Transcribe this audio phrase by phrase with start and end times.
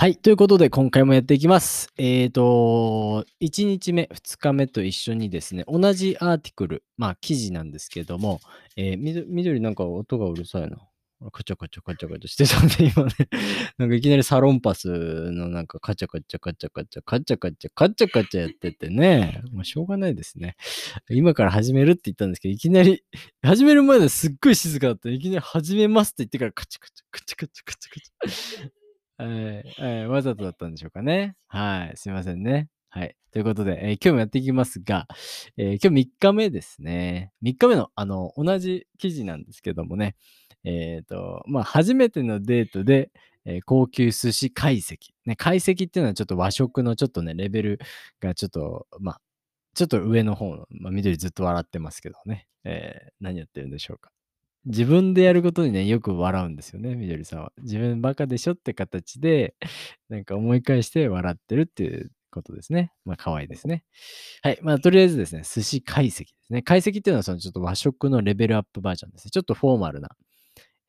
[0.00, 0.16] はい。
[0.16, 1.88] ということで、今回もやっていきます。
[1.98, 8.38] えっ、と、1日目、2日目と一緒にですね、同じアーティクル、まあ、記事なんですけども、
[8.76, 10.78] えー、緑なんか音がうるさいな。
[11.32, 13.10] カチャカチャカチャカチャしてたんで、今ね、
[13.76, 14.86] なんかいきなりサロンパス
[15.32, 20.54] のなんかカチャカチャカチャカチャカチャカチャカチャカチャやっててね、まあ、しょうがないですね。
[21.10, 23.02] 今から始めるって言ったんですけど、いきなり、
[23.42, 25.10] 始める前ですっごい静かだった。
[25.10, 29.24] いきなり始めますって言ってからカチャカチャカチャカチャカチャカチャ。
[29.24, 31.36] はい、はい、わざとだったんでしょうかね。
[31.48, 32.68] はい、すいませんね。
[32.90, 33.16] はい。
[33.32, 35.06] ということで、えー今日もやっていきますが、
[35.56, 37.32] えー今日3日目ですね。
[37.42, 40.16] 3日目の、あの、同じ記事なんですけどもね、
[40.64, 43.10] えっ、と、まあ、初めてのデートで、
[43.44, 44.96] えー高級寿司解析。
[45.26, 47.78] ね、解析っていうのはちょっと和食のちょっとね、レベル
[48.20, 49.20] がちょっと、まあ、
[49.74, 54.10] ちょっと上の方の、まあ、緑ずっと笑ってますけどね、えー何やってるんでしょうか。
[54.68, 57.52] 自分でやることにね、よく笑うんですよね、みどりさんは。
[57.62, 59.54] 自分バカでしょって形で、
[60.10, 62.92] なんか思い返して笑ってるっていうことですね。
[63.06, 63.84] まあ、可愛いですね。
[64.42, 64.58] はい。
[64.62, 66.60] まあ、とりあえずですね、寿司解析ですね。
[66.60, 69.30] 解析っていうのは、そのちょっと和食のレベルアップバージョンですね。
[69.30, 70.10] ちょっとフォーマルな、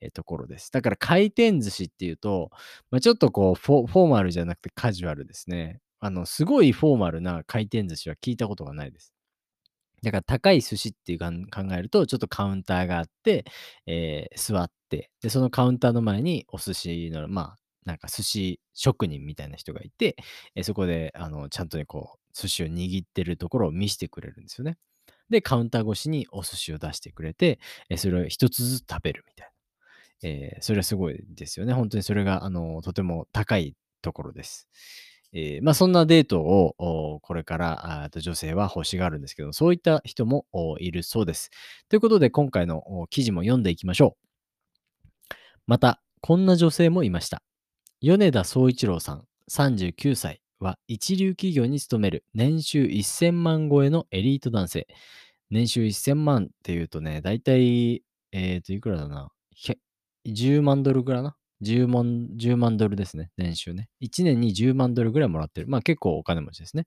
[0.02, 0.72] えところです。
[0.74, 2.50] だから、回転寿司っていうと、
[2.92, 5.80] まあ、ちょっとこうフォ、フォーマルじゃなくてカジュアルですね。
[6.02, 9.14] あの、すごいフォーマルな回転寿司は聞いたことがないです。
[10.04, 11.28] だから高い寿司っていう考
[11.74, 13.46] えると、ちょっとカウンターがあって、
[13.86, 20.16] えー座って、で、そのカウンターの前にお寿司の、まあ、なんか寿司職人みたいな人がいて、
[20.56, 24.78] えーそこで、あの、ちゃんとね、こう、寿司を握ってるところを見せてくれるんですよね。
[25.30, 29.54] で、カウンター越しにお寿司を出してくれて、えーそれを一つずつ食べるみたいな。
[30.30, 31.74] えそれはすごいですよね。
[31.74, 34.68] 本当にそれが、あの、とても高いところです。
[35.32, 40.46] えーまあ、そんなデートをおこれからあ女性は欲しがるんですけど、そういった人も
[40.80, 41.52] いるそうです。
[41.88, 44.18] ということで、今回の記事も読んでいきましょ
[45.32, 45.36] う。
[45.68, 47.44] また、こんな女性もいました。
[48.02, 54.88] 米田総一郎さん、39歳は一流企業に勤める年収1000万超えのエリート男性。
[55.52, 59.30] 年収1000万っていうとね、だいたい、えっ、と、いくらだな
[60.26, 61.36] ？10万ドルぐらいな？
[61.62, 63.32] 10万、10万ドルですね。
[63.38, 63.90] 年収ね。
[64.00, 65.68] 1年に10万ドルぐらいもらってる。
[65.68, 66.86] まあ結構お金持ちですね。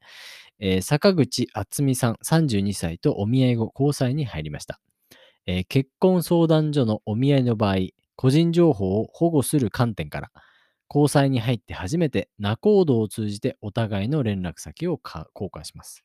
[0.60, 4.80] えー坂口敦美さん、32歳とお見合い後、交際に入りました。
[5.46, 7.76] えー結婚相談所のお見合いの場合、
[8.16, 10.30] 個人情報を保護する観点から、
[10.90, 16.04] 交際に入って初めて仲人を通じてお互いの連絡先を交換します。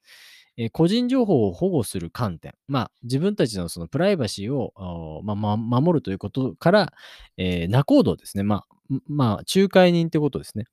[0.57, 6.93] え個人情報を保護する観点、まあ、自分たちのそのプライバシーを、まあ守るということから、
[7.37, 8.65] えー仲人ですね、まあ、
[9.07, 10.65] まあ、仲介人ってことですね。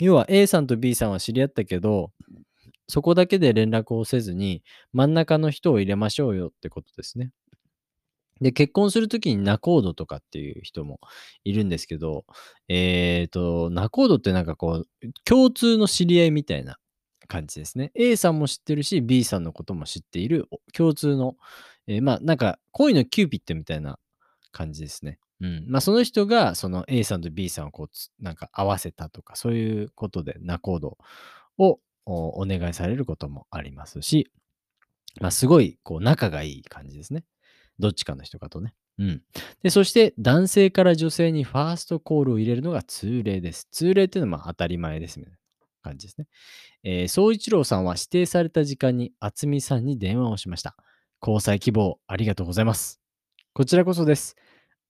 [0.00, 2.12] 要は A さんと B さんは知り合ったけど、
[2.88, 7.30] そこだけで連絡をせずに、真ん中の人を入れましょうよってことですね。
[8.40, 11.00] で、結婚するときに仲人とかっていう人も
[11.44, 12.24] いるんですけど、
[12.68, 14.88] えっ、と、仲人ってなんかこう、
[15.24, 16.78] 共通の知り合いみたいな
[17.28, 17.92] 感じですね。
[17.94, 21.36] A さんも知ってるし、B さんのことも知っている共通の、
[21.86, 23.98] えーまあなんか恋のキューピッドみたいな
[24.50, 25.18] 感じですね。
[25.40, 25.64] うん。
[25.68, 30.98] まあその人がその A さんと B さんをこう、なんか合わせたとか、そういうことで仲人
[31.58, 34.30] をお願いされることもありますし、
[35.20, 37.24] まあすごいこう仲がいい感じですね。
[37.78, 38.74] どっちかの人かとね。
[38.98, 39.22] うん。
[39.62, 43.68] で、そして男性から女性にファーストコールを入れるのが通例です。
[43.70, 45.38] 通例っていうのはまあ当たり前ですみたいな
[45.82, 46.26] 感じですね。
[46.82, 50.76] えー、総一郎さんは指定された時間に渥美さんに電話をしました。
[51.20, 53.00] 交際希望ありがとうございます。
[53.52, 54.36] こちらこそです。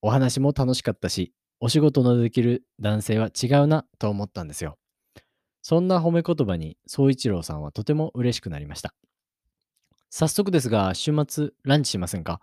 [0.02, 4.78] お話も楽しかったし、お仕事のできる男性は違うなと思ったんですよ。
[5.62, 8.94] そんな褒め言葉に総一郎さんはとても嬉しくなりました。
[10.10, 12.40] 早速ですが、週末ランチしませんか？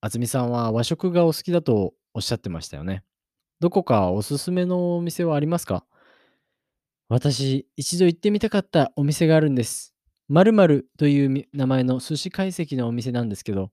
[0.00, 3.02] 渥美さんは和食がお好きだとおっしゃってましたよね。
[3.60, 5.84] どこかおすすめのお店はありますか？
[7.12, 9.92] 私、一度行ってみたかったお店があるんです。
[10.28, 13.72] 〇〇という名前の寿司解析のお店なんですけど、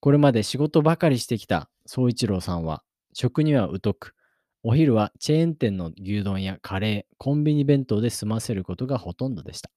[0.00, 2.82] これまで仕事ばかりしてきた総一郎さんは、
[3.12, 4.16] 食には疎く、
[4.64, 9.70] お昼はチェーン店の牛丼やカレー、コンビニ弁当で済ませることがほとんどでした。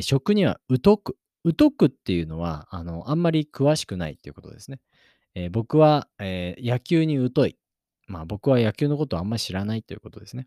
[0.00, 1.16] 食には疎く、
[1.58, 4.78] 疎くっていうのは、あの、あんまり詳しくないっていうことですね。
[5.34, 7.56] えー僕は、えー野球に疎い。
[8.06, 10.46] まあ僕は野球のことをあんまり知らないということですね。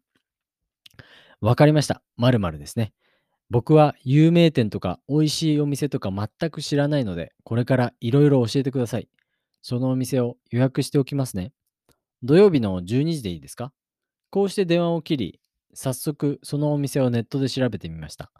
[1.41, 2.01] わかりました。
[2.17, 2.93] 〇〇ですね。
[3.49, 9.07] 僕は有名店とか美味しいお店とか全く知らないので、これからいろいろ教えてください。
[9.61, 11.53] そのお店を予約しておきますね。
[12.23, 13.71] 土曜日の12時でいいですか？
[14.31, 15.39] こうして電話を切り、
[15.73, 18.31] 早速そのお店をネットで調べてみました。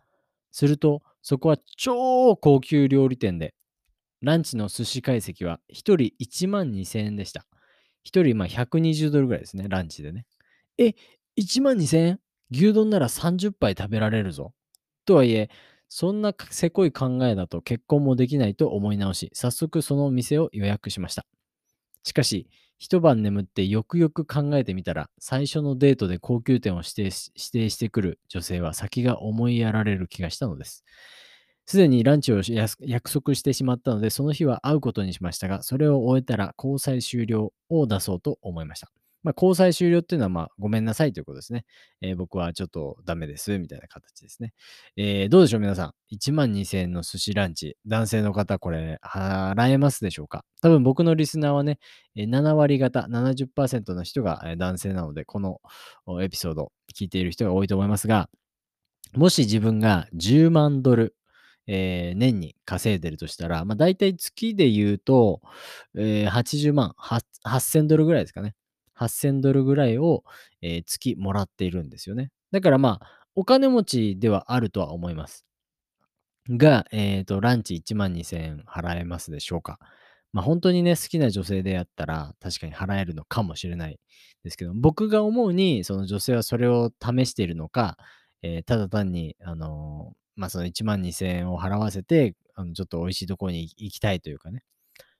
[0.52, 3.54] すると、そこは超高級料理店で、
[4.22, 7.46] ランチの寿司解析は1人1万2000円でした。
[8.06, 10.26] 1人ま120ドルぐらいですね、ランチでね。
[10.80, 10.96] え、
[11.40, 12.20] 1万2000円？
[12.52, 14.54] 牛丼なら30杯食べられるぞ。
[15.06, 15.50] とはいえ、
[15.90, 21.26] そんなせこい考えだと結婚もできないと思い直し、早速その店を予約しました。
[22.04, 30.84] しかし、一晩眠ってよくよく考えてみたら、最初のデートで高級店を指定し指定してくる女性は先が思いやられる気がしたのです。
[31.66, 32.42] すでにランチを
[32.82, 38.92] 約束してしまったので、その日は会うことにしましたが、それを終えたら交際終了を出そうと思いました。
[39.28, 41.66] まあ、交際終了っていうのは、まあ、ごめんなさいということですね。
[42.00, 44.54] えー、僕はちょっとダメです、みたいな形ですね。
[44.96, 46.16] えー、どうでしょう、皆さん。
[46.16, 50.46] 1万2000円の寿司ランチ、男性の方、これ、払えますでしょうか？
[50.62, 51.78] 多分僕のリスナーはね、
[52.16, 55.60] 7割方、70%の人が男性なので、この
[56.22, 58.30] エピソード聞いている人が多いと思いますが、
[59.14, 61.18] もし自分が10万ドル、
[61.68, 65.42] えー、年に稼いでるとしたら、まあ、大体月で言うと、
[65.98, 66.96] えー、80万、
[67.44, 68.56] 8000ドルぐらいですかね。
[69.00, 70.24] 8000ドルぐらいを、
[70.62, 72.32] えー、月もらっているんですよね。
[72.52, 75.46] だからまあ、お金持ちではあるとは思います。
[76.50, 79.80] が、えっ、ー、と、ランチ1万2000円払えますでしょうか。
[80.34, 84.00] まあ本当にね、好きな女性であったら確かに払えるのかもしれない
[84.44, 87.98] ですけど、僕が思うに、その女性はそれを試しているのか、
[88.42, 94.64] えー、ただ単に、あのー、まあその1万2000円を払わせて、あのちょっと美味しいところに行きたいというかね。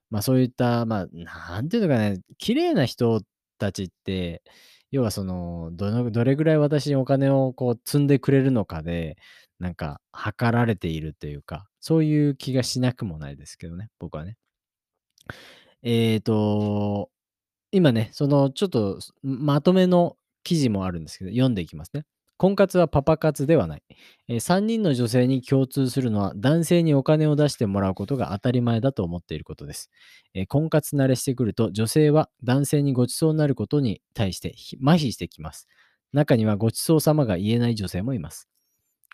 [0.10, 3.22] まあそういった、まあ、なんていうのかね、綺麗な人
[3.58, 4.44] たちって、
[4.92, 9.18] 要はその、どの、どれぐらい私にお金をこう積んでくれるのかで、
[9.60, 14.38] なんか、測られているというか、そういう気がしなくもないですけどね、僕はね。
[15.84, 17.10] えっ、ー、と、
[17.72, 22.06] 今ね、そのちょっとまとめの記事もあるんですけど、読んでいきますね。
[22.38, 23.84] 婚活はパパ活ではない、
[24.28, 29.90] え、3人の女性に共通するのは男性にお金を出してもらうことが当たり前だと思っていることです。
[30.48, 34.56] 婚活慣れしてくると女性は男性にごちそうになることに対して
[34.86, 35.68] 麻痺してきます。
[36.14, 38.48] 中にはご馳走様が言えない女性もいます。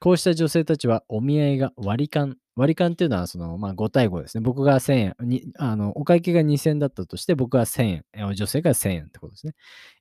[0.02, 2.38] こうした女性たちはお見合いが割り勘。
[2.56, 4.42] 割り勘っていうのはその、まあ、5対5ですね。
[4.42, 9.54] 僕が1000円にあの、お会計が2000円だったとして、僕が1000円、女性が1000円ってことですね。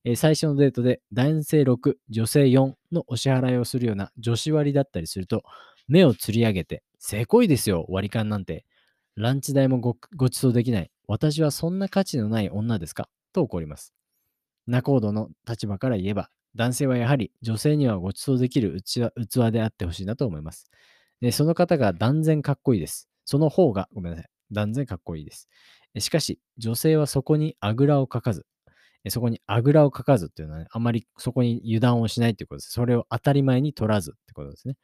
[0.04, 5.42] えー、最初のデートで男性6、女性4のお支払いをするような女子割りだったりすると、
[5.88, 8.64] 目をつり上げて、せこいですよ、割り勘なんて。
[9.16, 10.90] ランチ代もごご馳走できない。
[11.06, 13.08] 私はそんな価値のない女ですか？
[13.32, 13.92] と怒ります。
[14.66, 20.70] 仲人の立場から言えば、男性はやはり女性にはご馳走できる器であってほしいなと思います。
[21.22, 23.08] でその方が断然かっこいいです。
[23.24, 24.30] その方が、ごめんなさい。
[24.50, 25.48] 断然かっこいいです。
[25.98, 28.44] しかし、女性はそこにあぐらをかかず、
[29.08, 32.72] そこにあぐらをかかずっていうのはね、あまりそこに油断をしないっていうことです。
[32.72, 34.74] それを当たり前に取らずってことですね。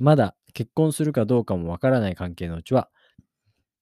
[0.00, 2.90] まだ結婚するかどうかもわからない関係のうちは、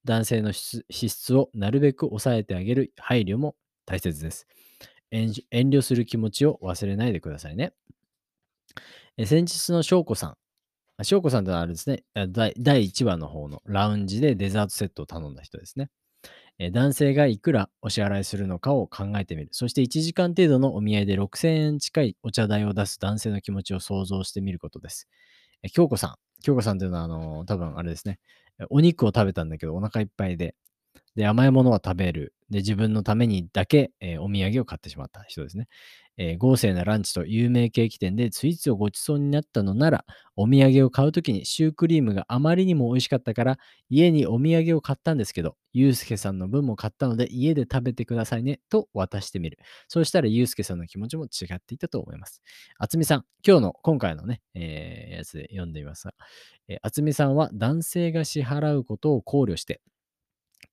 [0.05, 3.57] 男性の資質をなるべく抑えてあげる配慮も
[3.87, 4.47] 大切です。
[5.11, 7.73] 遠慮する気持ちを忘れないでくださいね。
[9.25, 10.37] 先日の翔子さん。
[11.03, 12.53] 翔子さんというのはあれですね第、
[12.85, 15.91] 1話の方のラウンジでデザートセットを頼んだ人ですね。
[16.73, 19.49] 男性がいくらお支払いするのかを考えてみる。
[19.53, 25.07] そして1時間程度のお見合いで6000円近いお茶代を出す男性の気持ちを想像してみることです。
[25.73, 26.17] 京子さん。
[26.43, 28.19] 京子さんというのは、あの、多分あれですね。
[28.71, 30.57] お肉を食べたんだけどお腹いっぱいで、
[31.17, 32.35] で、甘いものは食べる。
[32.51, 35.69] で、自分のためにだけ、えー、お土産を買ってしまった人ですね。
[36.21, 49.59] えー、豪勢なランチと有名ケーキ店でスイーツをご馳走になったのなら、お土産を買うときにシュークリームがあまりにも美味しかったから、家にお土産を買ったんですけど、ゆうすけさんの分も買ったので、家で食べてくださいね、と渡してみる。
[49.87, 52.43] そうしたらゆうすけさんの気持ちも違っていたと思います。
[52.79, 56.15] あつみさん、今日の、今回のね、えー、やつで読んでみますが、
[56.67, 59.81] えー、あつみさんは男性が支払うことを考慮して、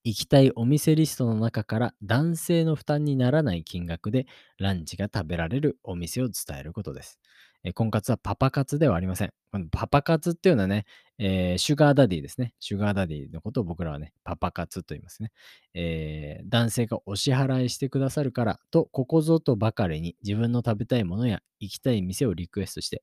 [0.05, 4.27] 行きたいお店リストの中から男性の負担にならない金額で
[4.59, 7.19] ランチが食べられるお店を伝えることです。
[7.63, 9.33] え婚活はパパ活ではありません。
[9.51, 10.85] このパパ活っていうのはね、
[11.17, 12.53] えー、シュガーダディですね。
[12.59, 15.31] シュガーダディのことを僕らはね、パパ活と言いますね。
[15.73, 23.01] えー、男性がお支払いしてくださるからと、ここぞとばかりに自分の食べたいものや行きたい店をリクエストして、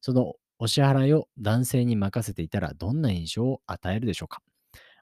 [0.00, 4.42] そのお支払いを男性に任せていたらどんな印象を与えるでしょうか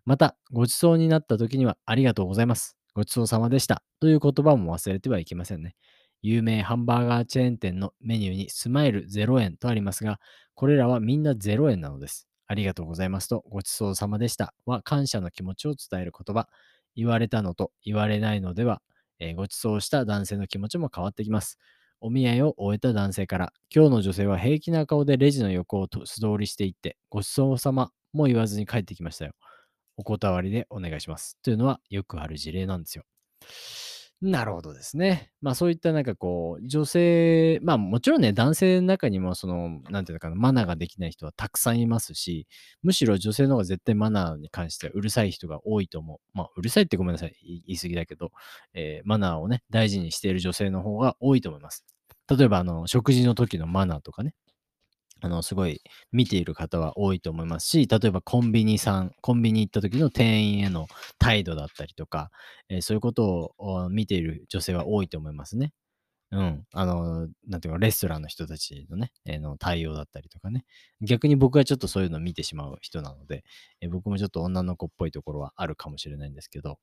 [0.09, 2.79] また、ごちそうになった時には、ありがとうございます。
[2.95, 3.83] ごちそうさまでした。
[4.01, 5.77] という言葉も忘れてはいけませんね。
[6.23, 10.19] 有名ハンバーガーチェーン店のメニューにスマイル0円とありますが、
[10.55, 12.27] これらはみんな0円なのです。
[12.47, 16.49] ありがとうございますと、ごちそうさまでしたは感謝の気持ちを伝える言葉。
[16.97, 18.81] 言われたのと言われないのでは、
[19.19, 21.59] えー、ごちそうした男性の気持ちも変わってきます。
[22.01, 29.33] お見合いを終えた男性から、今日の女性は平気な顔でレジの横を素通りしていって、ごちそうさまも言わずに帰ってきましたよ。
[29.99, 31.37] お断りでお願いします。
[31.43, 33.05] というのはよくある事例なんですよ。
[34.21, 35.31] なるほどですね。
[35.41, 42.49] まあそういったなんかこう、女性、まあもちろんね、男性の中にもその、なんていうのかな、マナーができない人はたくさんいますし、
[42.83, 46.19] むしろ女性の方が絶対マナーに関してはうるさい人が多いと思う。
[46.33, 48.33] まあうるさいってごめんなさい、言い過ぎだけど、
[48.75, 51.85] えーマナーをね、大事にしている女性の方が多いと思います。
[52.29, 54.35] 例えばあの、食事の時のマナーとかね、
[55.21, 55.83] あの、すごい
[56.13, 60.87] 見ている方は多いと思いますし、例えばコンビニさん、コンビニ行った時の店員への
[61.19, 62.31] 態度だったりとか、
[62.69, 65.73] えーそういうことを見ている女性は多いと思いますね。
[66.31, 66.65] うん。
[66.73, 70.65] あの、なんていうか、レストランの人たちのね、えーの対応だったりとかね。
[71.01, 73.45] 逆に僕はちょっとそういうのを見てしまう人なので、
[73.81, 76.79] えー僕もちょっと女の子っぽいところはあるかもしれないんですけど、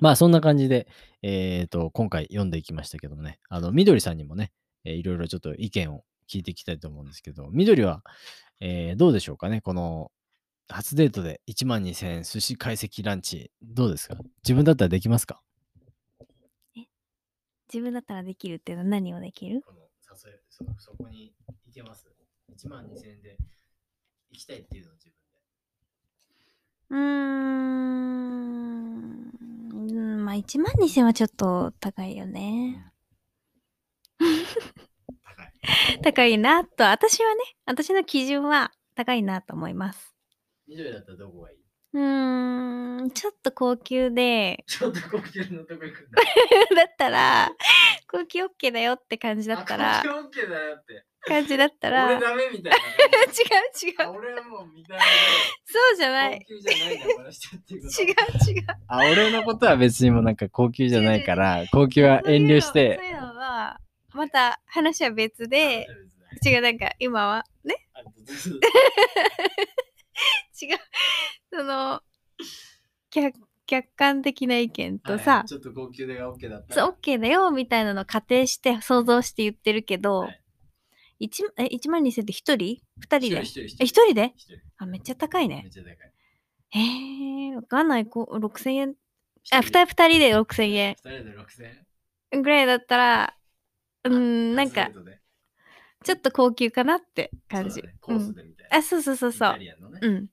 [0.00, 0.88] まあそんな感じで、
[1.22, 4.52] えっ、と、今回読んでいきましたけどもね、あの、みどりさんにもね、
[4.84, 8.02] えーいろいろちょっと意見を聞いていきたいと思うんですけど、みどりは、
[8.60, 10.10] えーどうでしょうかね、この、
[10.68, 14.16] 初デートで1万2000円寿司解析ランチ、どうですか？
[14.44, 15.42] 自分だったらできますか？
[17.72, 19.62] 自分だったらできるっていうのは何をできる？
[19.62, 21.34] この誘いそそこに
[21.66, 22.06] 行けます
[22.48, 23.36] ?1 万2000円で
[24.30, 25.14] 行きたいっていうのを自分
[26.90, 27.76] うーん。
[29.72, 32.92] うんまあ、1万2000はちょっと高いよね。
[35.96, 35.98] で。
[36.02, 36.38] 高い。
[36.38, 40.14] なと、私はね、私の基準は高いなと思います。
[40.68, 41.56] 緑だったらどこがいい？
[41.92, 46.22] うーん、ちょっと高級で、ちょっと高級のとこ行くんだ。
[46.76, 47.50] だったら、
[48.08, 51.04] 高級 OK だよって感じだったらあ、高級 OK だよって。
[51.28, 52.78] 感じだったら、違う俺ダメみたいな。
[54.04, 54.12] 違あう。
[54.14, 56.38] 俺はもう見た目そうじゃない。
[56.38, 58.02] で高級じゃないんだこの人っていうこと。
[58.02, 58.04] 違
[58.54, 58.64] う違う。
[58.86, 63.80] あ、俺のことは別にもなんか高級じゃないから、高級は遠慮してそういうのは、
[64.16, 65.86] また話は別で、
[66.44, 67.74] 違う、なんか今はね、
[70.60, 70.78] 違う。
[71.52, 72.02] その、
[73.10, 80.40] 客客観的な意見とさ、はいちょっと高級でが OK だったそう、OK だよ、みたいなのを仮定して想像して言ってるけど、はい
[81.18, 82.78] 一え1万2000って1人 ?2
[83.18, 83.40] 人で？
[83.42, 84.34] 一人一人一人え、1人で？
[84.76, 85.70] あ、めっちゃ高いめっね。
[85.70, 85.96] ちゃ高い。
[86.74, 88.04] えー、わかんない。
[88.06, 88.94] こう6000円？
[89.50, 91.64] あ、一人2人二人で6000円二人で6000
[92.32, 92.42] 円？
[92.42, 93.35] ぐらいだったら、
[94.06, 94.90] うーん、なんか
[96.04, 97.70] ちょっと高級かなって感じ。
[97.70, 98.76] そうだねコースでみたいな。
[98.76, 99.56] うん、あ、そうそうそうそう。
[100.02, 100.28] うん。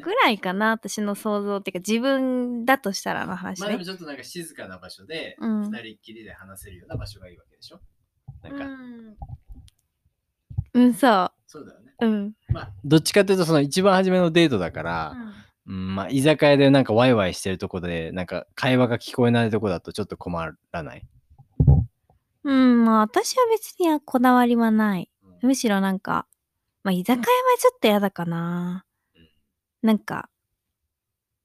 [0.00, 3.84] ぐらいかな、私の想像っていうか、自分だとしたらの話ねまあでも。
[3.84, 7.80] ちょっとなんか静かな場所で、うん二人っきりで話せるような場所がいいわけでしょ？
[8.42, 8.68] なんか、う
[10.80, 11.92] ん、うん、そそうだよね。
[12.00, 12.06] う。
[12.06, 12.32] うん。
[12.50, 15.14] まあ、どっちかっていうと、その一番初めのデートだから、
[15.66, 20.40] うん、まあ、居酒屋でなんかワイワイしてるとこで、なんか会話が聞こえないとこだとちょっと困
[20.72, 21.02] らない？
[22.44, 25.10] うん、まあ私は別にこだわりはない。
[25.24, 25.48] うん。
[25.48, 26.26] むしろなんか、
[26.82, 27.24] まあ居酒屋は
[27.58, 28.84] ちょっと嫌だかな。
[29.82, 30.28] なんか、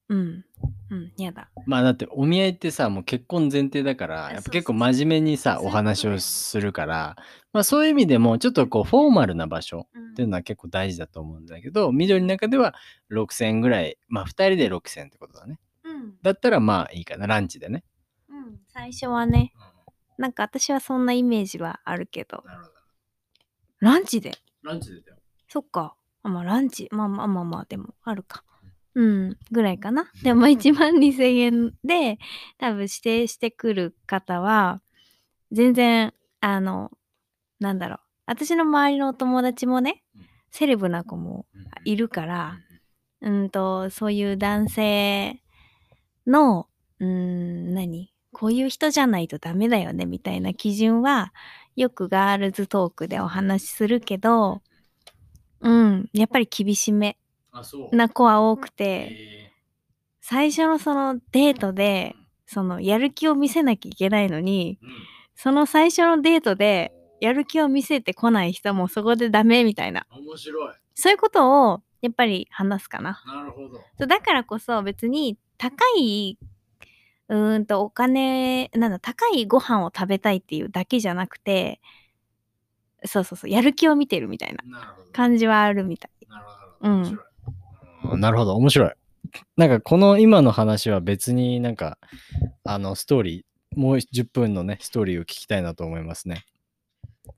[0.10, 0.46] うん、
[0.90, 1.50] うん、嫌だ。
[1.66, 7.18] まあだってお見合いってさもう結婚前提だからあやっぱ結構真面目にさお話をするから
[7.52, 10.12] まあそういう意味でもちょっとこうフォーマルな場所うん。
[10.12, 12.74] っていうのは結構大事だと思うんだけど緑の中では
[13.12, 15.60] 6000円ぐらいまあ2人で6000円ってことだね。
[15.84, 17.28] うん、だったらまあいいかな。
[17.28, 17.84] ランチでね、
[18.30, 19.52] うん、最初はね、
[20.18, 22.74] なんか私はそんなイメージはあるけど、なるほど。
[23.80, 24.32] ランチで。
[24.64, 25.18] ランチでだよ。
[25.48, 25.96] そっか。
[26.24, 28.44] あまあランチ、まあまあまあまあ、でもあるか。
[28.96, 30.12] うん、ぐらいかな。
[30.24, 32.18] でもまあ1万2000円で
[32.58, 34.82] 多分指定してくる方は、
[35.52, 36.92] 全然、あの、
[37.60, 38.00] なんだろう。
[38.26, 41.46] 私の周りのお友達もねうん、セレブな子も
[41.86, 42.58] いるから、
[43.22, 43.50] うん。
[43.50, 45.42] と、そういう男性
[46.26, 46.68] の、
[47.00, 48.12] うーん、何？
[48.34, 51.34] こういう人じゃないとダメだよね、みたいな基準は、
[51.76, 54.62] よくガールズトークでお話しするけど、
[55.62, 57.18] うん、やっぱり厳しめ
[57.92, 59.52] な子は多くて、え。
[60.22, 62.16] 最初のそのデートで、
[62.46, 64.94] そのやる気を見せなきゃいけないのに、ーうん。
[65.36, 70.06] その最初のデートで、やる気を見せてこない人もそこでダメみたいな。
[70.12, 70.76] 面白い。
[70.94, 73.22] そういうことを、やっぱり話すかな。
[73.26, 74.06] なるほど。
[74.06, 76.38] だからこそ別に高い
[77.30, 81.82] うーんとお金なんだ高いご飯を食べたいっていうだけじゃなくて
[83.06, 86.28] そうそうそうやる気を見てるみたいな感じはあるみたい。
[86.28, 88.12] なるほうんど。
[88.14, 88.20] うん。
[88.22, 88.92] なるほど面白い。
[89.58, 91.98] なんかこの今の話は別になんか
[92.64, 96.46] あのストーリーもう10分のねストーリーを聞きたいなと思いますね。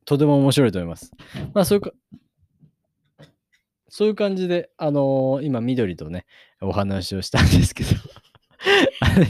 [0.05, 1.11] とても面白いと思います。
[1.53, 1.91] まあそういうか
[3.89, 6.25] そういう感じであのー今緑とね
[6.61, 7.89] お話をしたんですけど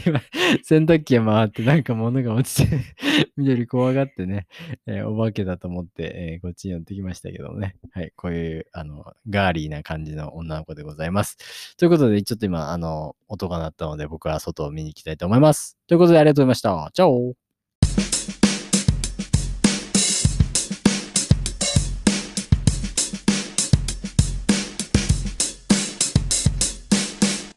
[0.06, 0.20] 今、
[0.64, 2.80] 洗濯機回ってなんか物が落ちて、
[3.36, 4.46] 緑怖がってね、
[4.86, 7.76] えーお化けだと思って、えーこっちに寄ってきましたけどね。
[7.92, 11.76] はい、こういう、あの、ガーリーな感じの女の子でございます。
[11.76, 15.78] ということで、ちょっと今、あの、音が鳴ったので、僕は外を見に行きたいと思います。
[15.86, 16.90] ということで、ありがとうございました。
[16.92, 17.34] チャオ